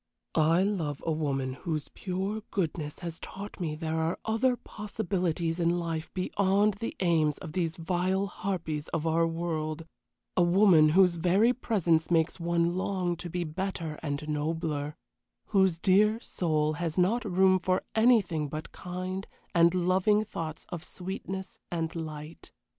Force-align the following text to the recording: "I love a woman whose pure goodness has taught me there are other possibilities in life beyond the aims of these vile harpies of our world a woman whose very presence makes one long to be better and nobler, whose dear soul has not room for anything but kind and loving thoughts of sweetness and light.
"I 0.33 0.63
love 0.63 1.03
a 1.05 1.11
woman 1.11 1.53
whose 1.53 1.89
pure 1.89 2.41
goodness 2.49 3.01
has 3.01 3.19
taught 3.19 3.59
me 3.59 3.75
there 3.75 3.99
are 3.99 4.17
other 4.25 4.55
possibilities 4.57 5.59
in 5.59 5.69
life 5.77 6.11
beyond 6.15 6.73
the 6.79 6.95
aims 7.01 7.37
of 7.37 7.53
these 7.53 7.77
vile 7.77 8.25
harpies 8.25 8.87
of 8.87 9.05
our 9.05 9.27
world 9.27 9.85
a 10.35 10.41
woman 10.41 10.89
whose 10.97 11.17
very 11.17 11.53
presence 11.53 12.09
makes 12.09 12.39
one 12.39 12.75
long 12.75 13.15
to 13.17 13.29
be 13.29 13.43
better 13.43 13.99
and 14.01 14.27
nobler, 14.27 14.95
whose 15.49 15.77
dear 15.77 16.19
soul 16.19 16.73
has 16.81 16.97
not 16.97 17.23
room 17.23 17.59
for 17.59 17.83
anything 17.93 18.47
but 18.49 18.71
kind 18.71 19.27
and 19.53 19.75
loving 19.75 20.25
thoughts 20.25 20.65
of 20.69 20.83
sweetness 20.83 21.59
and 21.69 21.95
light. 21.95 22.51